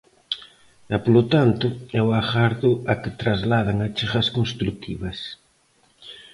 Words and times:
E, 0.93 0.95
polo 1.03 1.23
tanto, 1.33 1.65
eu 1.99 2.07
agardo 2.21 2.69
a 2.91 2.93
que 3.01 3.11
trasladen 3.21 3.77
achegas 3.87 4.27
construtivas. 4.37 5.17